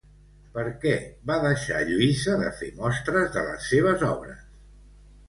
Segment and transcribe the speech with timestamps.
[0.53, 0.93] Per què
[1.31, 4.41] va deixar Lluïsa de fer mostres de les seves obres?